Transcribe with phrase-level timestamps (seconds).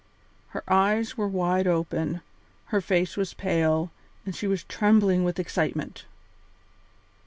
[0.47, 2.21] Her eyes were wide open,
[2.73, 3.91] her face was pale,
[4.25, 6.05] and she was trembling with excitement.